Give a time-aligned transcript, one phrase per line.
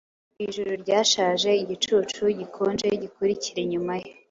[0.33, 4.09] Ku ijuru ryashaje Igicucu gikonje gikurikira inyuma ye